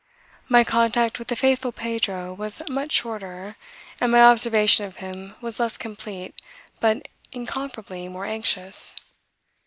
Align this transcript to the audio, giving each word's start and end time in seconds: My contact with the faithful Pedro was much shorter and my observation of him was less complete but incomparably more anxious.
My 0.49 0.63
contact 0.63 1.19
with 1.19 1.27
the 1.27 1.35
faithful 1.35 1.71
Pedro 1.71 2.33
was 2.33 2.67
much 2.67 2.91
shorter 2.91 3.55
and 3.99 4.11
my 4.11 4.23
observation 4.23 4.87
of 4.87 4.95
him 4.95 5.35
was 5.41 5.59
less 5.59 5.77
complete 5.77 6.33
but 6.79 7.07
incomparably 7.31 8.07
more 8.07 8.25
anxious. 8.25 8.95